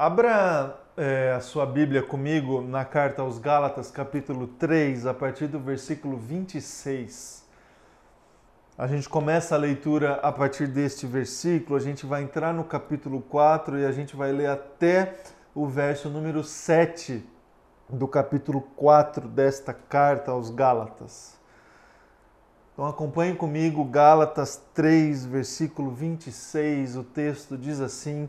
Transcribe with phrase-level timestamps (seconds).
[0.00, 5.58] Abra é, a sua Bíblia comigo na carta aos Gálatas, capítulo 3, a partir do
[5.58, 7.44] versículo 26.
[8.78, 13.20] A gente começa a leitura a partir deste versículo, a gente vai entrar no capítulo
[13.22, 15.16] 4 e a gente vai ler até
[15.52, 17.28] o verso número 7
[17.88, 21.36] do capítulo 4 desta carta aos Gálatas.
[22.72, 26.94] Então acompanhe comigo Gálatas 3, versículo 26.
[26.94, 28.28] O texto diz assim: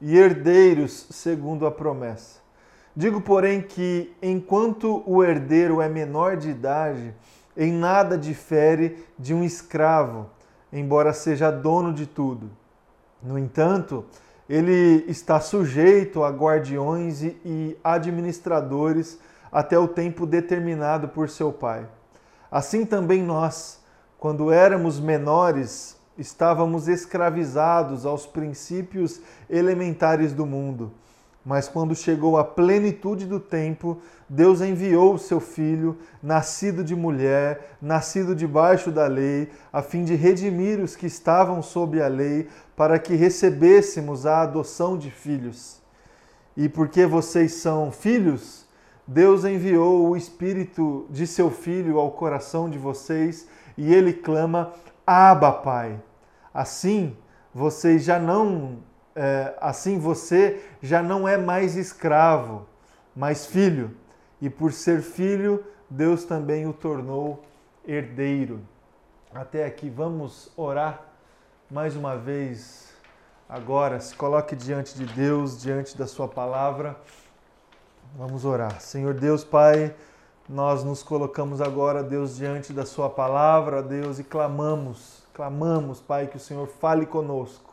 [0.00, 2.38] e herdeiros segundo a promessa.
[2.94, 7.14] Digo, porém, que enquanto o herdeiro é menor de idade,
[7.56, 10.26] em nada difere de um escravo,
[10.72, 12.50] embora seja dono de tudo.
[13.22, 14.04] No entanto,
[14.48, 19.18] ele está sujeito a guardiões e administradores
[19.52, 21.86] até o tempo determinado por seu pai.
[22.50, 23.82] Assim também nós,
[24.18, 30.92] quando éramos menores, estávamos escravizados aos princípios elementares do mundo.
[31.44, 37.76] Mas quando chegou a plenitude do tempo, Deus enviou o seu filho, nascido de mulher,
[37.80, 42.98] nascido debaixo da lei, a fim de redimir os que estavam sob a lei, para
[42.98, 45.80] que recebêssemos a adoção de filhos.
[46.54, 48.66] E porque vocês são filhos,
[49.06, 54.74] Deus enviou o espírito de seu filho ao coração de vocês, e ele clama:
[55.06, 55.98] Abba, Pai.
[56.58, 57.16] Assim,
[57.54, 58.78] você já não,
[59.14, 62.66] é, assim você já não é mais escravo,
[63.14, 63.96] mas filho.
[64.40, 67.44] E por ser filho, Deus também o tornou
[67.86, 68.60] herdeiro.
[69.32, 71.00] Até aqui, vamos orar
[71.70, 72.92] mais uma vez.
[73.48, 76.96] Agora, se coloque diante de Deus, diante da Sua palavra.
[78.16, 78.80] Vamos orar.
[78.80, 79.94] Senhor Deus, Pai,
[80.48, 86.36] nós nos colocamos agora, Deus, diante da Sua palavra, Deus, e clamamos Clamamos, Pai, que
[86.36, 87.72] o Senhor fale conosco.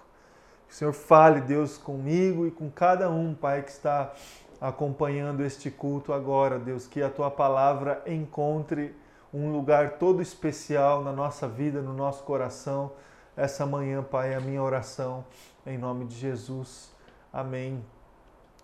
[0.67, 4.13] Que o Senhor fale, Deus, comigo e com cada um, Pai, que está
[4.61, 6.85] acompanhando este culto agora, Deus.
[6.85, 8.95] Que a tua palavra encontre
[9.33, 12.91] um lugar todo especial na nossa vida, no nosso coração.
[13.35, 15.25] Essa manhã, Pai, é a minha oração,
[15.65, 16.91] em nome de Jesus.
[17.33, 17.83] Amém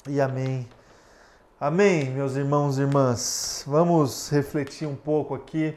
[0.08, 0.70] e amém.
[1.60, 3.64] Amém, meus irmãos e irmãs.
[3.66, 5.76] Vamos refletir um pouco aqui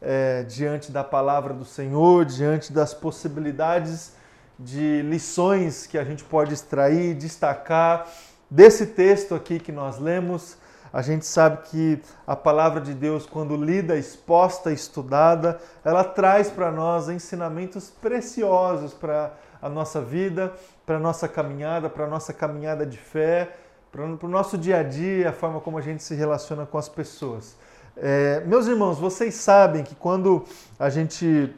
[0.00, 4.14] é, diante da palavra do Senhor, diante das possibilidades
[4.58, 8.06] de lições que a gente pode extrair, destacar
[8.50, 10.58] desse texto aqui que nós lemos.
[10.92, 16.70] A gente sabe que a palavra de Deus, quando lida, exposta, estudada, ela traz para
[16.72, 19.32] nós ensinamentos preciosos para
[19.62, 20.52] a nossa vida,
[20.84, 23.50] para a nossa caminhada, para a nossa caminhada de fé,
[23.92, 26.88] para o nosso dia a dia, a forma como a gente se relaciona com as
[26.88, 27.56] pessoas.
[27.96, 30.44] É, meus irmãos, vocês sabem que quando
[30.78, 31.54] a gente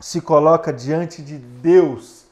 [0.00, 2.24] se coloca diante de Deus,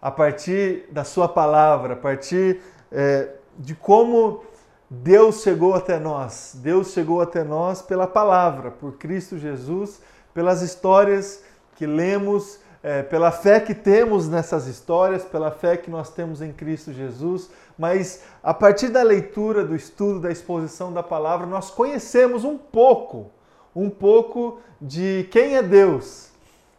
[0.00, 4.42] a partir da Sua palavra, a partir é, de como
[4.88, 10.00] Deus chegou até nós, Deus chegou até nós pela palavra, por Cristo Jesus,
[10.32, 11.42] pelas histórias
[11.76, 16.52] que lemos, é, pela fé que temos nessas histórias, pela fé que nós temos em
[16.52, 22.44] Cristo Jesus, mas a partir da leitura, do estudo, da exposição da palavra, nós conhecemos
[22.44, 23.30] um pouco,
[23.74, 26.28] um pouco de quem é Deus.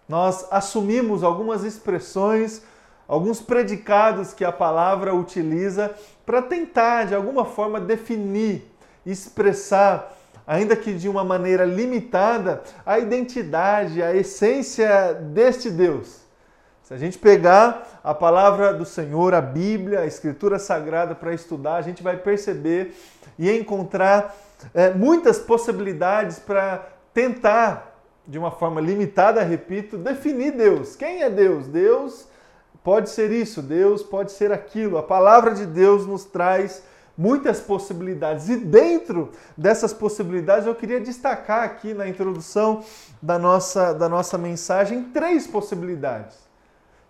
[0.08, 2.64] Nós assumimos algumas expressões,
[3.08, 5.94] alguns predicados que a palavra utiliza
[6.26, 8.66] para tentar, de alguma forma, definir,
[9.06, 10.16] expressar,
[10.50, 16.22] ainda que de uma maneira limitada, a identidade, a essência deste Deus.
[16.82, 21.76] Se a gente pegar a palavra do Senhor, a Bíblia, a Escritura Sagrada para estudar,
[21.76, 22.96] a gente vai perceber
[23.38, 24.36] e encontrar
[24.74, 30.96] é, muitas possibilidades para tentar, de uma forma limitada, repito, definir Deus.
[30.96, 31.68] Quem é Deus?
[31.68, 32.28] Deus
[32.84, 34.98] pode ser isso, Deus pode ser aquilo.
[34.98, 36.82] A palavra de Deus nos traz
[37.20, 38.48] muitas possibilidades.
[38.48, 42.82] E dentro dessas possibilidades, eu queria destacar aqui na introdução
[43.22, 46.38] da nossa, da nossa mensagem três possibilidades.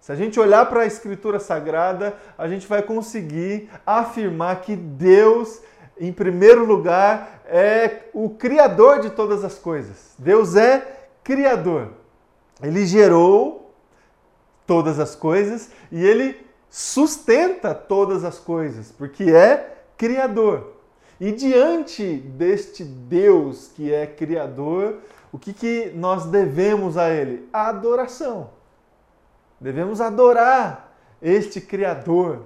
[0.02, 5.62] Se a gente olhar para a Escritura Sagrada, a gente vai conseguir afirmar que Deus,
[6.00, 10.16] em primeiro lugar, é o Criador de todas as coisas.
[10.18, 11.90] Deus é Criador.
[12.64, 13.76] Ele gerou
[14.66, 20.78] todas as coisas e ele sustenta todas as coisas, porque é criador.
[21.20, 25.00] E diante deste Deus que é criador,
[25.30, 27.48] o que, que nós devemos a Ele?
[27.52, 28.50] A adoração.
[29.60, 32.44] Devemos adorar este Criador,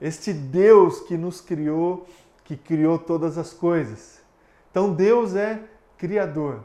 [0.00, 2.06] este Deus que nos criou,
[2.44, 4.20] que criou todas as coisas.
[4.70, 5.60] Então Deus é
[5.98, 6.60] Criador.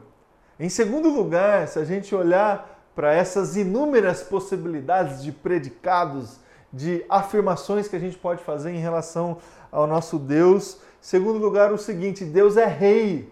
[0.60, 6.38] Em segundo lugar, se a gente olhar para essas inúmeras possibilidades de predicados,
[6.72, 9.38] de afirmações que a gente pode fazer em relação
[9.70, 13.30] ao nosso Deus, segundo lugar, o seguinte: Deus é Rei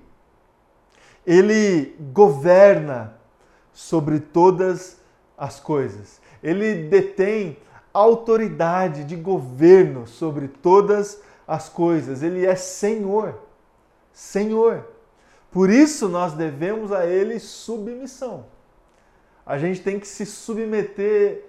[1.26, 3.14] ele governa
[3.72, 4.98] sobre todas
[5.36, 6.20] as coisas.
[6.42, 7.56] Ele detém
[7.92, 12.22] autoridade de governo sobre todas as coisas.
[12.22, 13.38] Ele é Senhor.
[14.12, 14.86] Senhor.
[15.50, 18.46] Por isso nós devemos a ele submissão.
[19.44, 21.44] A gente tem que se submeter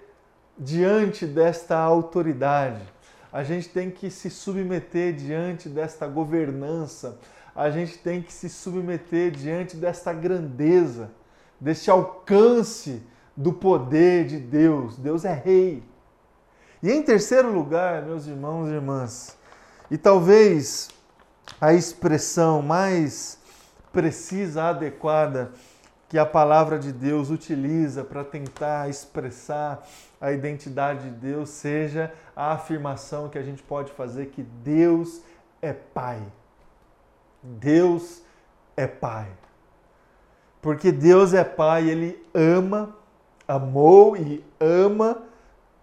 [0.58, 2.82] diante desta autoridade.
[3.32, 7.18] A gente tem que se submeter diante desta governança
[7.54, 11.10] a gente tem que se submeter diante desta grandeza,
[11.60, 13.02] deste alcance
[13.36, 14.96] do poder de Deus.
[14.96, 15.82] Deus é rei.
[16.82, 19.36] E em terceiro lugar, meus irmãos e irmãs,
[19.90, 20.88] e talvez
[21.60, 23.38] a expressão mais
[23.92, 25.52] precisa, adequada
[26.12, 29.82] que a palavra de Deus utiliza para tentar expressar
[30.20, 35.22] a identidade de Deus seja a afirmação que a gente pode fazer que Deus
[35.62, 36.22] é Pai.
[37.42, 38.20] Deus
[38.76, 39.26] é Pai.
[40.60, 42.94] Porque Deus é Pai, Ele ama,
[43.48, 45.16] amou e ama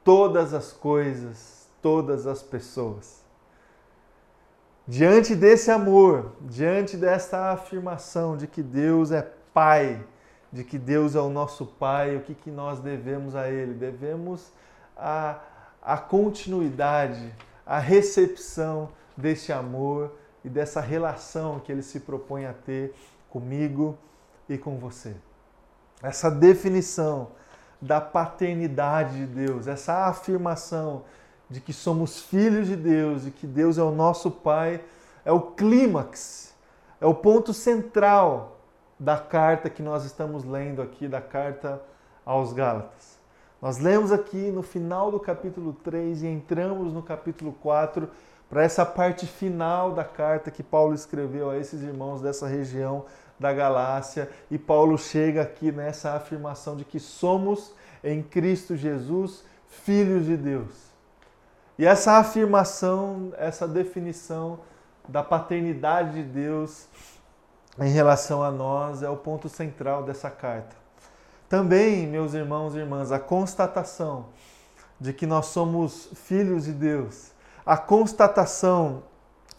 [0.04, 3.24] todas as coisas, todas as pessoas.
[4.88, 10.06] Diante desse amor, diante desta afirmação de que Deus é Pai,
[10.52, 13.74] de que Deus é o nosso Pai, o que, que nós devemos a Ele?
[13.74, 14.52] Devemos
[14.98, 15.40] a,
[15.82, 17.34] a continuidade,
[17.66, 20.12] a recepção deste amor,
[20.44, 22.94] e dessa relação que ele se propõe a ter
[23.30, 23.98] comigo
[24.48, 25.16] e com você.
[26.02, 27.32] Essa definição
[27.82, 31.04] da paternidade de Deus, essa afirmação
[31.50, 34.84] de que somos filhos de Deus e que Deus é o nosso Pai,
[35.26, 36.54] é o clímax,
[37.02, 38.59] é o ponto central
[39.00, 41.82] da carta que nós estamos lendo aqui, da carta
[42.26, 43.18] aos Gálatas.
[43.62, 48.10] Nós lemos aqui no final do capítulo 3 e entramos no capítulo 4
[48.50, 53.06] para essa parte final da carta que Paulo escreveu a esses irmãos dessa região
[53.40, 54.30] da Galácia.
[54.50, 57.74] E Paulo chega aqui nessa afirmação de que somos
[58.04, 60.90] em Cristo Jesus filhos de Deus.
[61.78, 64.60] E essa afirmação, essa definição
[65.08, 66.88] da paternidade de Deus
[67.82, 70.76] em relação a nós é o ponto central dessa carta.
[71.48, 74.28] Também, meus irmãos e irmãs, a constatação
[75.00, 77.32] de que nós somos filhos de Deus
[77.70, 79.04] a constatação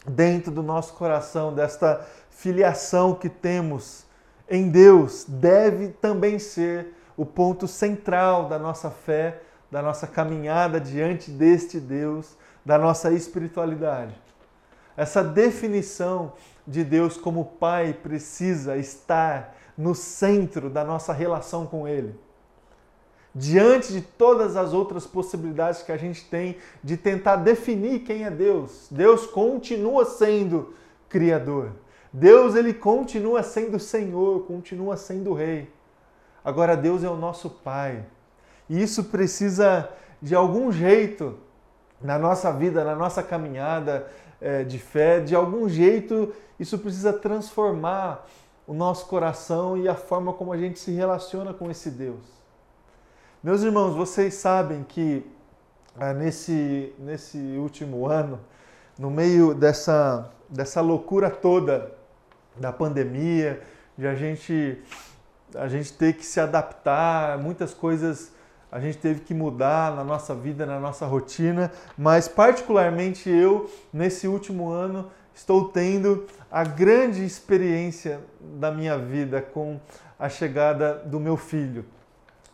[0.05, 4.05] dentro do nosso coração desta filiação que temos
[4.49, 9.41] em Deus deve também ser o ponto central da nossa fé,
[9.71, 12.35] da nossa caminhada diante deste Deus,
[12.65, 14.13] da nossa espiritualidade.
[14.95, 16.33] Essa definição
[16.67, 22.15] de Deus como Pai precisa estar no centro da nossa relação com Ele
[23.33, 28.29] diante de todas as outras possibilidades que a gente tem de tentar definir quem é
[28.29, 28.87] Deus.
[28.91, 30.73] Deus continua sendo
[31.07, 31.71] criador.
[32.11, 35.71] Deus ele continua sendo Senhor, continua sendo rei.
[36.43, 38.05] Agora Deus é o nosso Pai.
[38.69, 39.89] E isso precisa
[40.21, 41.37] de algum jeito
[42.01, 44.07] na nossa vida, na nossa caminhada
[44.41, 48.27] é, de fé, de algum jeito isso precisa transformar
[48.67, 52.23] o nosso coração e a forma como a gente se relaciona com esse Deus.
[53.43, 55.25] Meus irmãos, vocês sabem que
[55.99, 58.39] ah, nesse, nesse último ano,
[58.97, 61.91] no meio dessa, dessa loucura toda
[62.55, 63.59] da pandemia,
[63.97, 64.83] de a gente,
[65.55, 68.31] a gente ter que se adaptar, muitas coisas
[68.71, 74.27] a gente teve que mudar na nossa vida, na nossa rotina, mas particularmente eu, nesse
[74.27, 79.79] último ano, estou tendo a grande experiência da minha vida com
[80.17, 81.85] a chegada do meu filho.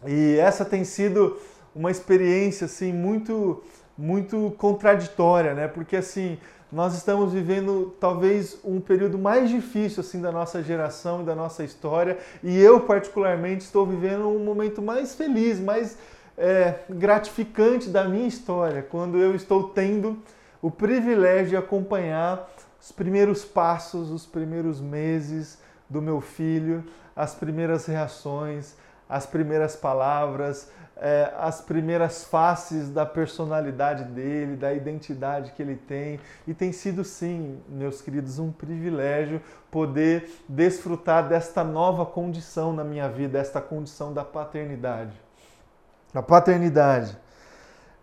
[0.06, 1.38] E essa tem sido
[1.76, 3.64] uma experiência assim muito
[3.98, 5.68] muito contraditória, né?
[5.68, 6.38] Porque assim,
[6.72, 11.64] nós estamos vivendo talvez um período mais difícil assim da nossa geração e da nossa
[11.64, 15.98] história, e eu particularmente estou vivendo um momento mais feliz, mais
[16.38, 20.18] é, gratificante da minha história, quando eu estou tendo
[20.62, 22.50] o privilégio de acompanhar
[22.82, 25.60] os primeiros passos, os primeiros meses
[25.90, 26.84] do meu filho,
[27.16, 28.76] as primeiras reações,
[29.10, 36.20] as primeiras palavras, é, as primeiras faces da personalidade dele, da identidade que ele tem.
[36.48, 43.08] E tem sido, sim, meus queridos, um privilégio poder desfrutar desta nova condição na minha
[43.08, 45.14] vida, esta condição da paternidade.
[46.14, 47.18] A paternidade,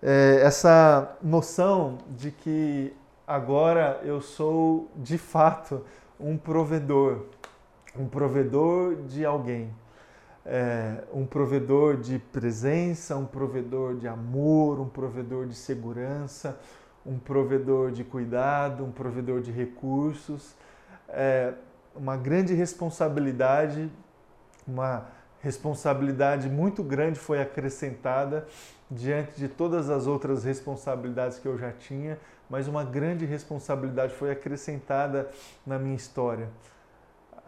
[0.03, 2.95] é, essa noção de que
[3.27, 5.85] agora eu sou de fato
[6.21, 7.27] um provedor,
[7.99, 9.71] um provedor de alguém
[10.47, 16.59] é, um provedor de presença, um provedor de amor, um provedor de segurança,
[17.05, 20.55] um provedor de cuidado, um provedor de recursos.
[21.09, 21.55] É,
[21.95, 23.91] uma grande responsabilidade,
[24.67, 25.07] uma
[25.41, 28.47] responsabilidade muito grande foi acrescentada
[28.91, 34.31] diante de todas as outras responsabilidades que eu já tinha, mas uma grande responsabilidade foi
[34.31, 35.31] acrescentada
[35.67, 36.49] na minha história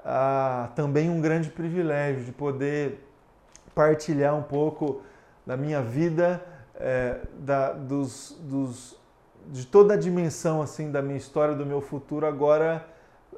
[0.08, 3.04] ah, também um grande privilégio de poder
[3.74, 5.02] partilhar um pouco
[5.44, 6.40] da minha vida,
[6.76, 8.96] é, da, dos, dos,
[9.48, 12.24] de toda a dimensão assim da minha história, do meu futuro.
[12.24, 12.86] Agora,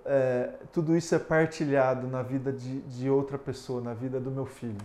[0.05, 4.45] é, tudo isso é partilhado na vida de, de outra pessoa, na vida do meu
[4.45, 4.77] filho.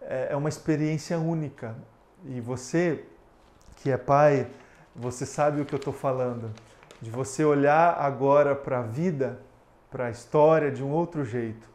[0.00, 1.74] É, é uma experiência única.
[2.24, 3.04] E você,
[3.76, 4.46] que é pai,
[4.94, 6.50] você sabe o que eu estou falando.
[7.02, 9.44] De você olhar agora para a vida
[9.96, 11.66] para a história de um outro jeito,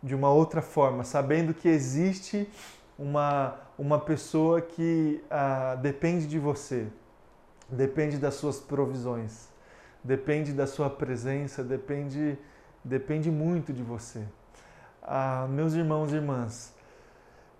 [0.00, 2.48] de uma outra forma, sabendo que existe
[2.96, 6.86] uma, uma pessoa que ah, depende de você,
[7.68, 9.48] depende das suas provisões,
[10.04, 12.38] depende da sua presença, depende,
[12.84, 14.22] depende muito de você.
[15.02, 16.72] Ah, meus irmãos e irmãs,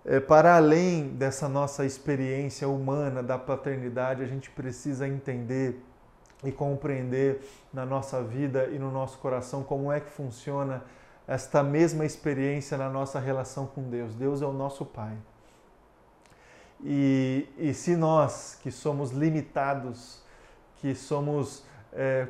[0.05, 5.83] é, para além dessa nossa experiência humana da paternidade, a gente precisa entender
[6.47, 7.41] e compreender
[7.73, 10.83] na nossa vida e no nosso coração como é que funciona
[11.27, 14.13] esta mesma experiência na nossa relação com Deus.
[14.15, 15.17] Deus é o nosso Pai.
[16.83, 20.21] E, e se nós, que somos limitados,
[20.75, 22.27] que somos é,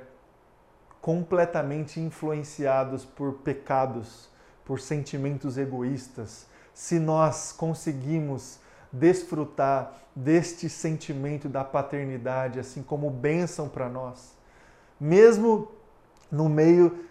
[1.02, 4.30] completamente influenciados por pecados,
[4.64, 8.60] por sentimentos egoístas, se nós conseguimos
[9.00, 14.34] desfrutar deste sentimento da paternidade, assim como bênção para nós.
[15.00, 15.72] Mesmo
[16.32, 17.06] no meio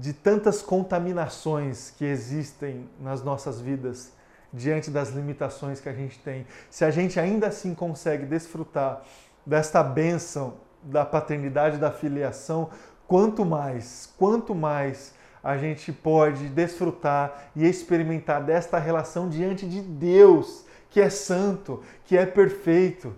[0.00, 4.12] de tantas contaminações que existem nas nossas vidas,
[4.52, 9.02] diante das limitações que a gente tem, se a gente ainda assim consegue desfrutar
[9.46, 12.70] desta bênção da paternidade, da filiação,
[13.06, 20.64] quanto mais, quanto mais a gente pode desfrutar e experimentar desta relação diante de Deus,
[20.92, 23.14] que é santo, que é perfeito,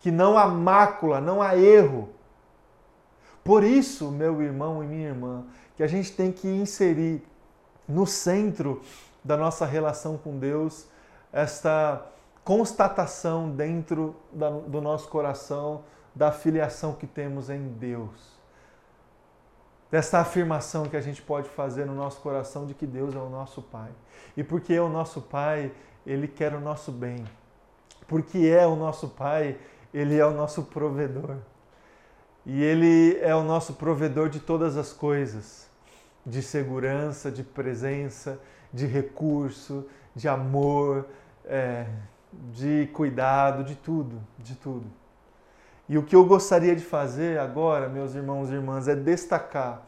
[0.00, 2.08] que não há mácula, não há erro.
[3.44, 5.44] Por isso, meu irmão e minha irmã,
[5.76, 7.22] que a gente tem que inserir
[7.88, 8.82] no centro
[9.22, 10.86] da nossa relação com Deus
[11.32, 12.04] esta
[12.44, 14.16] constatação dentro
[14.66, 18.32] do nosso coração da filiação que temos em Deus.
[19.90, 23.28] Dessa afirmação que a gente pode fazer no nosso coração de que Deus é o
[23.28, 23.90] nosso Pai.
[24.36, 25.72] E porque é o nosso Pai,
[26.06, 27.24] ele quer o nosso bem.
[28.06, 29.56] Porque é o nosso Pai,
[29.92, 31.36] Ele é o nosso provedor.
[32.44, 35.66] E Ele é o nosso provedor de todas as coisas:
[36.26, 38.38] de segurança, de presença,
[38.72, 41.06] de recurso, de amor,
[41.44, 41.86] é,
[42.52, 44.86] de cuidado, de tudo, de tudo.
[45.88, 49.86] E o que eu gostaria de fazer agora, meus irmãos e irmãs, é destacar,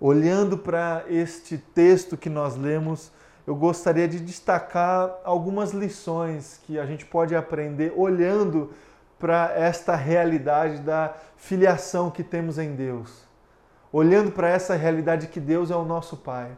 [0.00, 3.12] olhando para este texto que nós lemos,
[3.46, 8.72] eu gostaria de destacar algumas lições que a gente pode aprender olhando
[9.18, 13.26] para esta realidade da filiação que temos em Deus.
[13.92, 16.50] Olhando para essa realidade que Deus é o nosso Pai.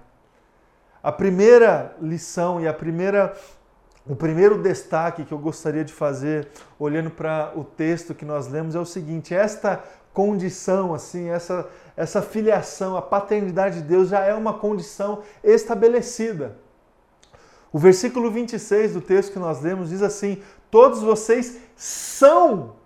[1.02, 3.34] A primeira lição e a primeira
[4.06, 6.48] o primeiro destaque que eu gostaria de fazer
[6.78, 12.20] olhando para o texto que nós lemos é o seguinte: esta condição assim, essa essa
[12.20, 16.56] filiação, a paternidade de Deus já é uma condição estabelecida.
[17.74, 20.40] O versículo 26 do texto que nós lemos diz assim:
[20.70, 22.76] Todos vocês são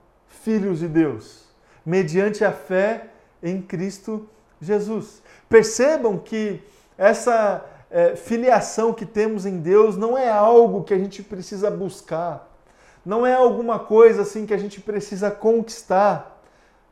[0.42, 1.44] filhos de Deus,
[1.84, 3.10] mediante a fé
[3.42, 4.26] em Cristo
[4.58, 5.22] Jesus.
[5.46, 6.62] Percebam que
[6.96, 12.50] essa é, filiação que temos em Deus não é algo que a gente precisa buscar,
[13.04, 16.37] não é alguma coisa assim que a gente precisa conquistar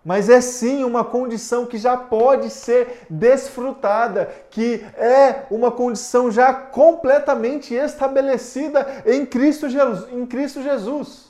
[0.07, 6.55] mas é sim uma condição que já pode ser desfrutada, que é uma condição já
[6.55, 10.13] completamente estabelecida em Cristo Jesus.
[10.13, 11.27] Em Cristo Jesus.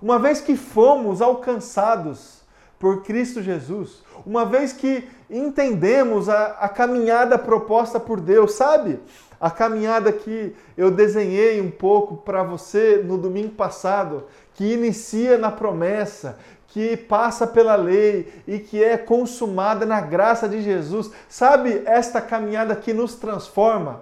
[0.00, 2.42] Uma vez que fomos alcançados
[2.78, 4.04] por Cristo Jesus.
[4.24, 9.00] Uma vez que entendemos a, a caminhada proposta por Deus, sabe?
[9.40, 14.22] A caminhada que eu desenhei um pouco para você no domingo passado,
[14.54, 16.38] que inicia na promessa,
[16.72, 21.10] que passa pela lei e que é consumada na graça de Jesus.
[21.28, 24.00] Sabe esta caminhada que nos transforma,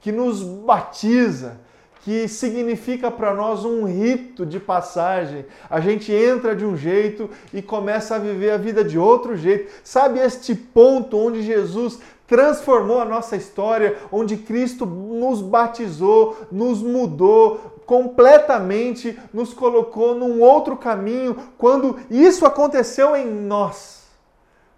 [0.00, 1.58] que nos batiza,
[2.00, 5.44] que significa para nós um rito de passagem.
[5.68, 9.70] A gente entra de um jeito e começa a viver a vida de outro jeito.
[9.84, 17.73] Sabe este ponto onde Jesus transformou a nossa história, onde Cristo nos batizou, nos mudou
[17.86, 21.36] completamente, nos colocou num outro caminho.
[21.58, 24.04] Quando isso aconteceu em nós,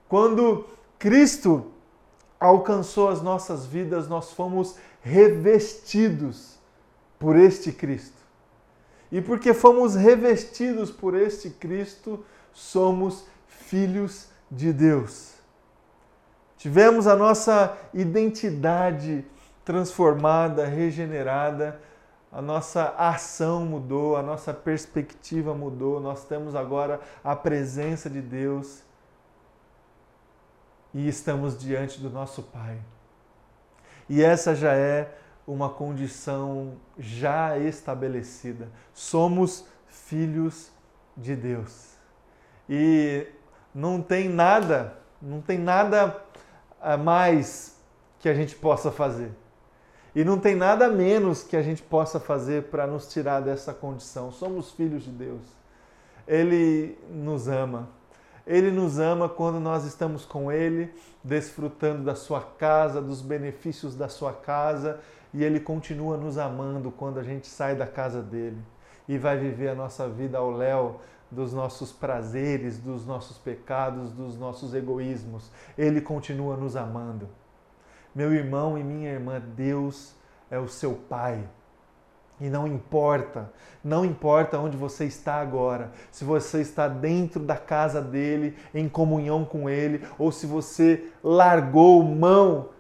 [0.09, 0.67] quando
[0.99, 1.73] Cristo
[2.39, 6.57] alcançou as nossas vidas, nós fomos revestidos
[7.19, 8.17] por este Cristo.
[9.11, 15.35] E porque fomos revestidos por este Cristo, somos filhos de Deus.
[16.59, 19.25] Tivemos a nossa identidade
[19.65, 21.81] transformada, regenerada,
[22.37, 28.83] a nossa ação mudou, a nossa perspectiva mudou, nós temos agora a presença de Deus
[30.93, 32.79] e estamos diante do nosso Pai.
[34.07, 35.17] E essa já é
[35.47, 38.69] uma condição já estabelecida.
[38.93, 40.71] Somos filhos
[41.17, 41.95] de Deus.
[42.69, 43.27] E
[43.75, 46.23] não tem nada, não tem nada
[46.83, 47.81] a mais
[48.19, 49.33] que a gente possa fazer.
[50.17, 54.33] E não tem nada menos que a gente possa fazer para nos tirar dessa condição.
[54.33, 55.43] Somos filhos de Deus.
[56.27, 57.91] Ele nos ama.
[58.47, 60.91] Ele nos ama quando nós estamos com Ele,
[61.23, 65.01] desfrutando da sua casa, dos benefícios da sua casa
[65.35, 68.63] e Ele continua nos amando quando a gente sai da casa dele
[69.07, 70.99] e vai viver a nossa vida ao léu
[71.31, 75.51] dos nossos prazeres, dos nossos pecados, dos nossos egoísmos.
[75.77, 77.29] Ele continua nos amando.
[78.17, 80.15] Meu irmão e minha irmã, Deus
[80.51, 81.47] é o seu Pai.
[82.41, 83.53] E não importa,
[83.85, 89.45] não importa onde você está agora, se você está dentro da casa dele, em comunhão
[89.45, 92.71] com ele, ou se você largou mão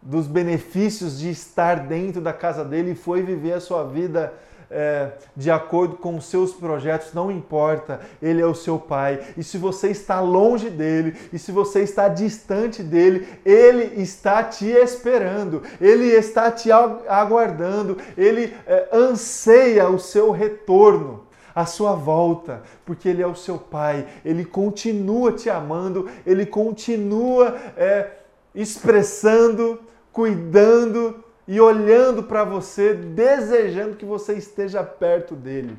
[0.00, 4.32] dos benefícios de estar dentro da casa dele e foi viver a sua vida
[4.74, 9.20] é, de acordo com os seus projetos, não importa, Ele é o seu Pai.
[9.36, 14.66] E se você está longe dele, e se você está distante dele, Ele está te
[14.66, 21.22] esperando, Ele está te aguardando, Ele é, anseia o seu retorno
[21.54, 27.56] a sua volta, porque Ele é o seu Pai, Ele continua te amando, Ele continua
[27.76, 28.10] é,
[28.52, 29.78] expressando
[30.14, 35.78] cuidando e olhando para você, desejando que você esteja perto dele.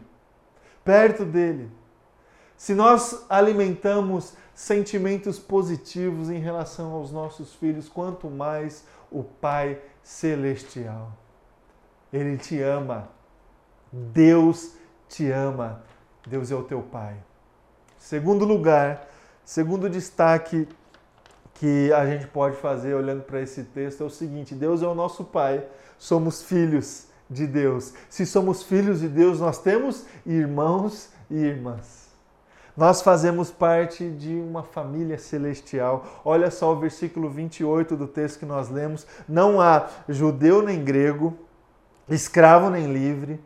[0.83, 1.71] Perto dele.
[2.55, 11.11] Se nós alimentamos sentimentos positivos em relação aos nossos filhos, quanto mais o Pai Celestial.
[12.13, 13.09] Ele te ama.
[13.91, 14.73] Deus
[15.09, 15.83] te ama.
[16.25, 17.17] Deus é o teu Pai.
[17.97, 19.07] Segundo lugar,
[19.43, 20.67] segundo destaque
[21.55, 24.95] que a gente pode fazer olhando para esse texto é o seguinte: Deus é o
[24.95, 25.65] nosso Pai,
[25.97, 27.93] somos filhos de Deus.
[28.09, 32.05] Se somos filhos de Deus, nós temos irmãos e irmãs.
[32.75, 36.21] Nós fazemos parte de uma família celestial.
[36.25, 41.37] Olha só o versículo 28 do texto que nós lemos: Não há judeu nem grego,
[42.09, 43.39] escravo nem livre,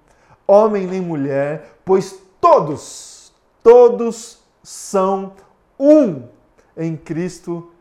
[0.47, 5.33] homem nem mulher, pois todos, todos são
[5.79, 6.27] um
[6.75, 7.78] em Cristo Jesus.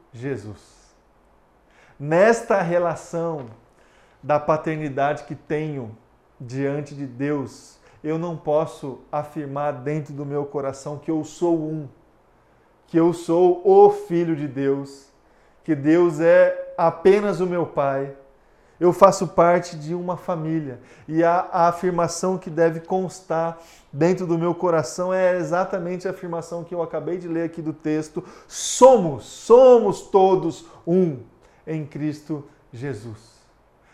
[1.98, 3.46] Nesta relação
[4.22, 5.96] da paternidade que tenho
[6.40, 11.88] diante de Deus, eu não posso afirmar dentro do meu coração que eu sou um,
[12.86, 15.08] que eu sou o Filho de Deus,
[15.64, 18.14] que Deus é apenas o meu Pai.
[18.80, 23.58] Eu faço parte de uma família e a, a afirmação que deve constar
[23.92, 27.72] dentro do meu coração é exatamente a afirmação que eu acabei de ler aqui do
[27.72, 31.18] texto: somos, somos todos um
[31.66, 33.38] em Cristo Jesus.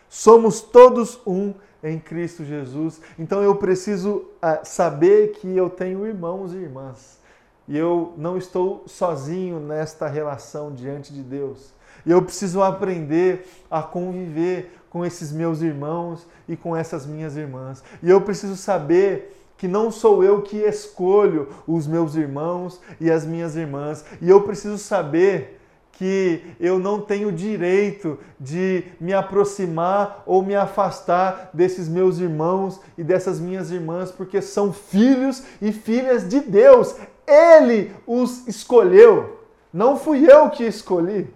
[0.07, 3.01] Somos todos um em Cristo Jesus.
[3.17, 7.19] Então eu preciso uh, saber que eu tenho irmãos e irmãs.
[7.67, 11.73] E eu não estou sozinho nesta relação diante de Deus.
[12.05, 17.83] E eu preciso aprender a conviver com esses meus irmãos e com essas minhas irmãs.
[18.01, 23.25] E eu preciso saber que não sou eu que escolho os meus irmãos e as
[23.25, 24.05] minhas irmãs.
[24.21, 25.59] E eu preciso saber
[25.97, 33.03] que eu não tenho direito de me aproximar ou me afastar desses meus irmãos e
[33.03, 36.95] dessas minhas irmãs, porque são filhos e filhas de Deus.
[37.25, 39.39] Ele os escolheu.
[39.73, 41.33] Não fui eu que escolhi.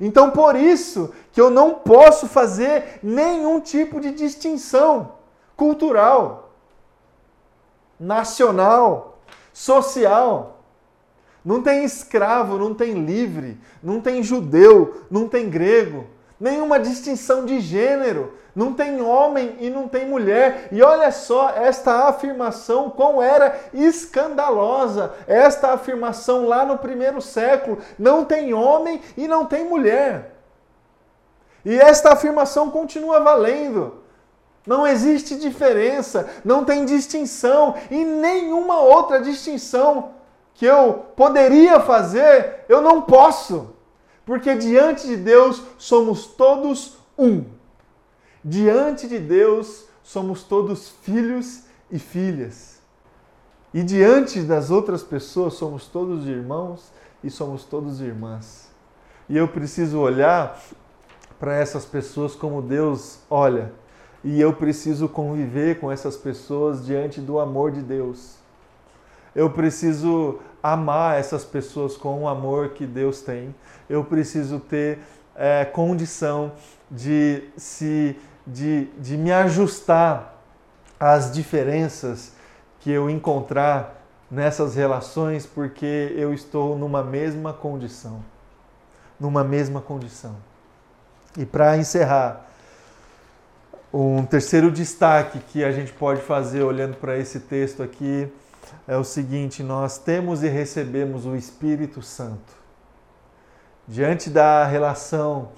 [0.00, 5.12] Então, por isso que eu não posso fazer nenhum tipo de distinção
[5.56, 6.52] cultural,
[7.98, 9.18] nacional,
[9.52, 10.58] social.
[11.44, 16.06] Não tem escravo, não tem livre, não tem judeu, não tem grego,
[16.42, 20.68] nenhuma distinção de gênero, não tem homem e não tem mulher.
[20.72, 28.24] E olha só esta afirmação, quão era escandalosa esta afirmação lá no primeiro século: não
[28.24, 30.34] tem homem e não tem mulher.
[31.64, 34.02] E esta afirmação continua valendo.
[34.66, 40.10] Não existe diferença, não tem distinção e nenhuma outra distinção
[40.54, 43.74] que eu poderia fazer, eu não posso.
[44.24, 47.44] Porque diante de Deus somos todos um.
[48.44, 52.80] Diante de Deus somos todos filhos e filhas.
[53.74, 56.92] E diante das outras pessoas somos todos irmãos
[57.24, 58.70] e somos todos irmãs.
[59.28, 60.60] E eu preciso olhar
[61.38, 63.72] para essas pessoas como Deus olha.
[64.22, 68.36] E eu preciso conviver com essas pessoas diante do amor de Deus.
[69.34, 73.54] Eu preciso amar essas pessoas com o amor que Deus tem.
[73.88, 74.98] Eu preciso ter
[75.34, 76.52] é, condição
[76.90, 80.38] de, se, de, de me ajustar
[81.00, 82.32] às diferenças
[82.80, 88.22] que eu encontrar nessas relações, porque eu estou numa mesma condição.
[89.18, 90.36] Numa mesma condição.
[91.36, 92.46] E para encerrar,
[93.92, 98.30] um terceiro destaque que a gente pode fazer olhando para esse texto aqui
[98.86, 102.62] é o seguinte: nós temos e recebemos o Espírito Santo.
[103.86, 105.50] Diante da relação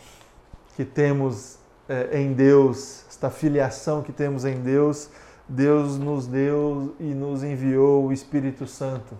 [0.76, 5.10] que temos é, em Deus, esta filiação que temos em Deus,
[5.48, 9.16] Deus nos deu e nos enviou o Espírito Santo.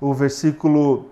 [0.00, 1.10] O versículo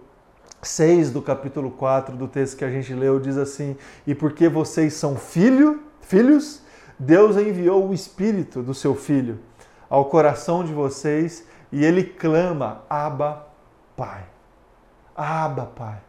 [0.63, 4.95] 6 do capítulo 4 do texto que a gente leu diz assim: E porque vocês
[4.95, 6.63] são filho, filhos,
[6.99, 9.41] Deus enviou o Espírito do seu Filho
[9.89, 13.47] ao coração de vocês e ele clama: Abba,
[13.97, 14.25] Pai.
[15.17, 16.01] Abba, Pai.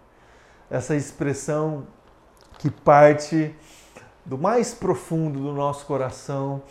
[0.69, 1.87] Essa expressão
[2.59, 3.55] que parte
[4.25, 6.61] do mais profundo do nosso coração,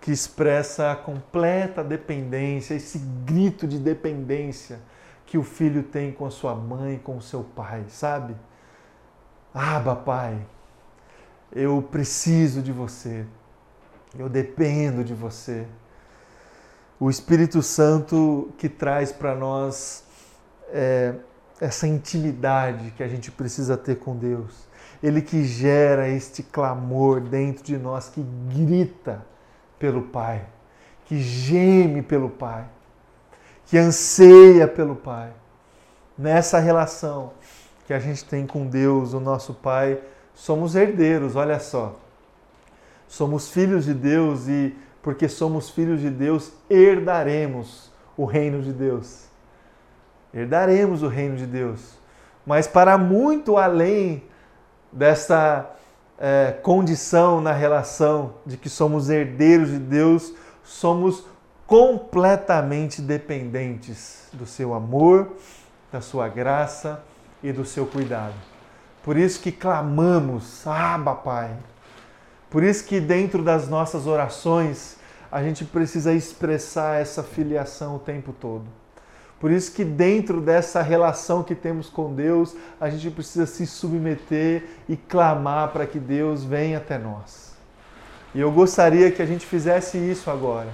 [0.00, 4.80] que expressa a completa dependência, esse grito de dependência
[5.26, 8.34] que o filho tem com a sua mãe, com o seu pai, sabe?
[9.54, 10.44] Aba, Pai,
[11.52, 13.26] eu preciso de você,
[14.18, 15.66] eu dependo de você
[17.02, 20.04] o Espírito Santo que traz para nós
[20.68, 21.14] é,
[21.60, 24.68] essa intimidade que a gente precisa ter com Deus.
[25.02, 29.26] Ele que gera este clamor dentro de nós, que grita
[29.80, 30.46] pelo Pai,
[31.06, 32.66] que geme pelo Pai,
[33.66, 35.32] que anseia pelo Pai.
[36.16, 37.32] Nessa relação
[37.84, 40.00] que a gente tem com Deus, o nosso Pai,
[40.36, 41.98] somos herdeiros, olha só.
[43.08, 49.24] Somos filhos de Deus e porque somos filhos de Deus, herdaremos o reino de Deus.
[50.32, 51.98] Herdaremos o reino de Deus.
[52.46, 54.22] Mas para muito além
[54.90, 55.70] dessa
[56.18, 61.24] é, condição na relação de que somos herdeiros de Deus, somos
[61.66, 65.36] completamente dependentes do seu amor,
[65.90, 67.02] da sua graça
[67.42, 68.34] e do seu cuidado.
[69.02, 71.56] Por isso que clamamos, Abba, Pai,
[72.52, 74.96] por isso que dentro das nossas orações
[75.30, 78.66] a gente precisa expressar essa filiação o tempo todo.
[79.40, 84.64] Por isso que dentro dessa relação que temos com Deus, a gente precisa se submeter
[84.86, 87.56] e clamar para que Deus venha até nós.
[88.34, 90.68] E eu gostaria que a gente fizesse isso agora.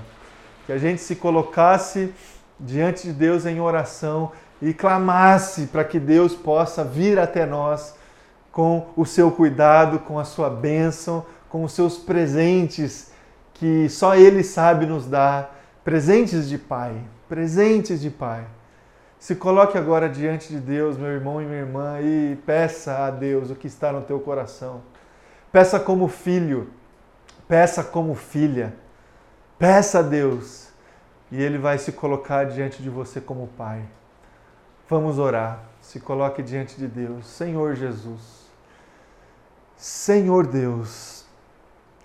[0.67, 2.13] Que a gente se colocasse
[2.59, 7.95] diante de Deus em oração e clamasse para que Deus possa vir até nós
[8.51, 13.13] com o seu cuidado, com a sua bênção, com os seus presentes
[13.55, 18.47] que só Ele sabe nos dar, presentes de Pai, presentes de Pai.
[19.19, 23.51] Se coloque agora diante de Deus, meu irmão e minha irmã, e peça a Deus
[23.51, 24.83] o que está no teu coração.
[25.51, 26.71] Peça como filho,
[27.49, 28.75] peça como filha,
[29.59, 30.69] peça a Deus,
[31.33, 33.83] e Ele vai se colocar diante de você como Pai.
[34.89, 35.65] Vamos orar.
[35.81, 38.47] Se coloque diante de Deus, Senhor Jesus.
[39.77, 41.18] Senhor Deus,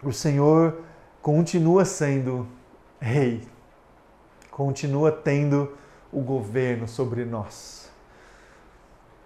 [0.04, 0.82] o Senhor
[1.22, 2.48] continua sendo
[3.00, 3.48] rei,
[4.52, 5.76] continua tendo
[6.12, 7.92] o governo sobre nós.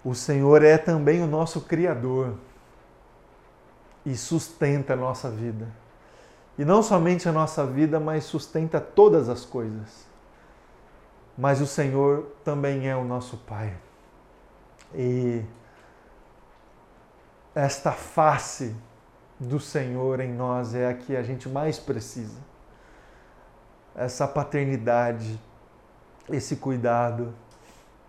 [0.03, 2.35] O Senhor é também o nosso Criador
[4.05, 5.67] e sustenta a nossa vida.
[6.57, 10.07] E não somente a nossa vida, mas sustenta todas as coisas.
[11.37, 13.77] mas o Senhor também é o nosso Pai.
[14.93, 15.43] E
[17.53, 18.75] esta face
[19.39, 22.39] do Senhor em nós é a que a gente mais precisa.
[23.95, 25.39] Essa paternidade,
[26.29, 27.33] esse cuidado,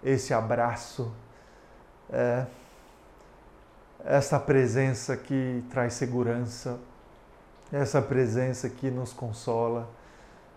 [0.03, 1.13] esse abraço,
[2.11, 2.47] é,
[4.05, 6.79] essa presença que traz segurança,
[7.73, 9.89] essa presença que nos consola,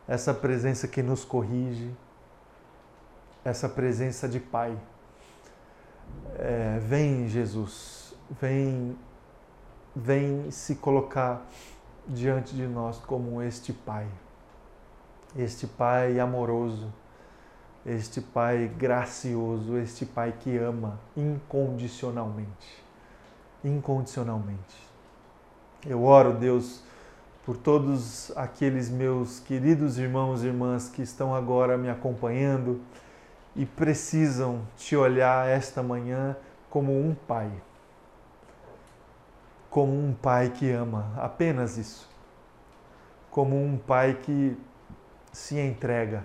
[0.07, 1.91] essa presença que nos corrige,
[3.43, 4.77] essa presença de Pai.
[6.37, 8.97] É, vem, Jesus, vem,
[9.95, 11.45] vem se colocar
[12.07, 14.07] diante de nós como este Pai,
[15.35, 16.91] este Pai amoroso,
[17.85, 22.81] este Pai gracioso, este Pai que ama incondicionalmente.
[23.63, 24.89] Incondicionalmente.
[25.85, 26.83] Eu oro, Deus,
[27.45, 32.79] por todos aqueles meus queridos irmãos e irmãs que estão agora me acompanhando
[33.55, 36.35] e precisam te olhar esta manhã
[36.69, 37.51] como um pai.
[39.71, 42.07] Como um pai que ama, apenas isso.
[43.31, 44.55] Como um pai que
[45.33, 46.23] se entrega.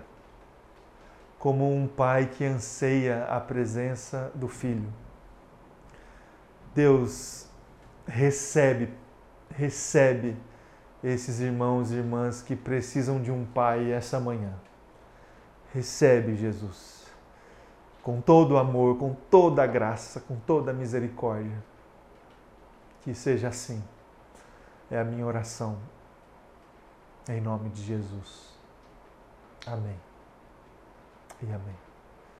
[1.39, 4.93] Como um pai que anseia a presença do filho.
[6.75, 7.49] Deus
[8.05, 8.93] recebe,
[9.49, 10.37] recebe
[11.03, 14.53] esses irmãos e irmãs que precisam de um pai essa manhã.
[15.73, 16.97] Recebe, Jesus
[18.07, 21.61] com todo o amor, com toda a graça, com toda a misericórdia.
[23.01, 23.83] Que seja assim.
[24.89, 25.77] É a minha oração.
[27.29, 28.57] Em nome de Jesus.
[29.65, 29.99] Amém.
[31.41, 31.86] E amém.